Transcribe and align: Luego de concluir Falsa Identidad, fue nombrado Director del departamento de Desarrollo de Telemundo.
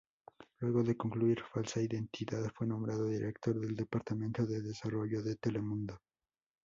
Luego 0.61 0.81
de 0.81 0.97
concluir 0.97 1.43
Falsa 1.53 1.79
Identidad, 1.79 2.49
fue 2.55 2.65
nombrado 2.65 3.05
Director 3.05 3.59
del 3.59 3.75
departamento 3.75 4.47
de 4.47 4.59
Desarrollo 4.63 5.21
de 5.21 5.35
Telemundo. 5.35 5.99